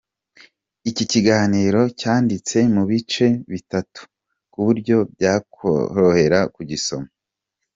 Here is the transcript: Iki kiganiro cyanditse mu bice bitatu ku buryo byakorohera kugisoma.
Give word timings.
Iki 0.89 1.03
kiganiro 1.11 1.81
cyanditse 1.99 2.57
mu 2.73 2.83
bice 2.89 3.25
bitatu 3.51 4.01
ku 4.51 4.59
buryo 4.65 4.97
byakorohera 5.13 6.39
kugisoma. 6.55 7.09